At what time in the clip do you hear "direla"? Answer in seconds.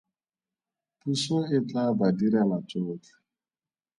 2.17-2.57